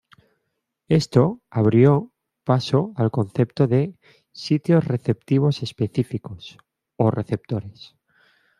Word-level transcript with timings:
Esto 0.89 1.41
abrió 1.51 2.11
paso 2.43 2.91
al 2.95 3.11
concepto 3.11 3.67
de 3.67 3.93
"sitios 4.31 4.85
receptivos 4.85 5.61
específicos", 5.61 6.57
o 6.95 7.11
receptores. 7.11 7.95